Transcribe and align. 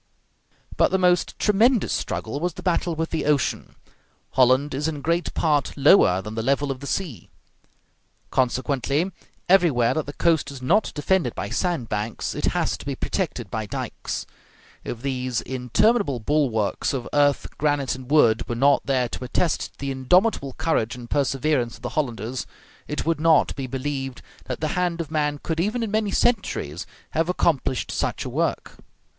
But 0.77 0.89
the 0.89 0.97
most 0.97 1.37
tremendous 1.37 1.93
struggle 1.93 2.39
was 2.39 2.55
the 2.55 2.63
battle 2.63 2.95
with 2.95 3.11
the 3.11 3.27
ocean. 3.27 3.75
Holland 4.31 4.73
is 4.73 4.87
in 4.87 5.01
great 5.03 5.31
part 5.35 5.77
lower 5.77 6.23
than 6.23 6.33
the 6.33 6.41
level 6.41 6.71
of 6.71 6.79
the 6.79 6.87
sea; 6.87 7.29
consequently, 8.31 9.11
everywhere 9.47 9.93
that 9.93 10.07
the 10.07 10.13
coast 10.13 10.49
is 10.49 10.59
not 10.59 10.91
defended 10.95 11.35
by 11.35 11.51
sand 11.51 11.87
banks 11.87 12.33
it 12.33 12.45
has 12.45 12.79
to 12.79 12.85
be 12.87 12.95
protected 12.95 13.51
by 13.51 13.67
dikes. 13.67 14.25
If 14.83 15.03
these 15.03 15.39
interminable 15.41 16.19
bulwarks 16.19 16.93
of 16.93 17.07
earth, 17.13 17.45
granite, 17.59 17.93
and 17.93 18.09
wood 18.09 18.49
were 18.49 18.55
not 18.55 18.83
there 18.87 19.07
to 19.07 19.23
attest 19.25 19.77
the 19.77 19.91
indomitable 19.91 20.53
courage 20.53 20.95
and 20.95 21.11
perseverance 21.11 21.75
of 21.75 21.83
the 21.83 21.89
Hollanders, 21.89 22.47
it 22.87 23.05
would 23.05 23.19
not 23.19 23.55
be 23.55 23.67
believed 23.67 24.23
that 24.45 24.61
the 24.61 24.69
hand 24.69 24.99
of 24.99 25.11
man 25.11 25.39
could, 25.43 25.59
even 25.59 25.83
in 25.83 25.91
many 25.91 26.09
centuries, 26.09 26.87
have 27.11 27.29
accomplished 27.29 27.91
such 27.91 28.25
a 28.25 28.29
work. 28.31 28.77